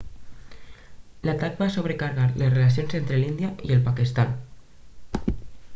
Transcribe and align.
l'atac 1.29 1.59
va 1.63 1.67
sobrecarregar 1.75 2.25
les 2.41 2.51
relacions 2.55 2.97
entre 3.01 3.21
l'índia 3.21 3.53
i 3.69 3.77
el 3.79 3.87
pakistan 3.91 4.35